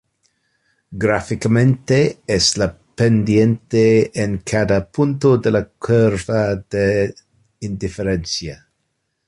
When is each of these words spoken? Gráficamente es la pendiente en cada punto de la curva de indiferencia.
Gráficamente 0.93 2.21
es 2.25 2.57
la 2.57 2.75
pendiente 2.75 4.09
en 4.19 4.39
cada 4.39 4.89
punto 4.91 5.37
de 5.37 5.51
la 5.51 5.67
curva 5.69 6.55
de 6.55 7.13
indiferencia. 7.59 8.67